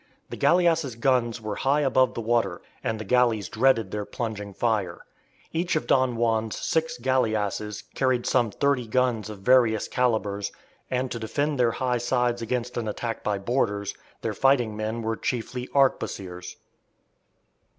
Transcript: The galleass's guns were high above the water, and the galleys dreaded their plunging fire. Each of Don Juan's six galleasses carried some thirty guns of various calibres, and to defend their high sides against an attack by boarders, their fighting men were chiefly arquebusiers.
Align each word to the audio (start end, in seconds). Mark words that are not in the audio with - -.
The 0.31 0.35
galleass's 0.35 0.95
guns 0.95 1.39
were 1.39 1.57
high 1.57 1.81
above 1.81 2.15
the 2.15 2.21
water, 2.21 2.63
and 2.83 2.99
the 2.99 3.05
galleys 3.05 3.47
dreaded 3.49 3.91
their 3.91 4.03
plunging 4.03 4.51
fire. 4.51 5.01
Each 5.53 5.75
of 5.75 5.85
Don 5.85 6.15
Juan's 6.15 6.55
six 6.57 6.97
galleasses 6.97 7.83
carried 7.93 8.25
some 8.25 8.49
thirty 8.49 8.87
guns 8.87 9.29
of 9.29 9.41
various 9.41 9.87
calibres, 9.87 10.51
and 10.89 11.11
to 11.11 11.19
defend 11.19 11.59
their 11.59 11.73
high 11.73 11.99
sides 11.99 12.41
against 12.41 12.77
an 12.77 12.87
attack 12.87 13.23
by 13.23 13.37
boarders, 13.37 13.93
their 14.21 14.33
fighting 14.33 14.75
men 14.75 15.03
were 15.03 15.15
chiefly 15.15 15.67
arquebusiers. 15.71 16.55